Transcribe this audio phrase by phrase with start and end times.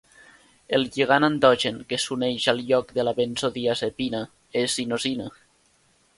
[0.77, 4.25] El lligand endogen que s'uneix al lloc de la benzodiazepina
[4.65, 5.31] és inosina.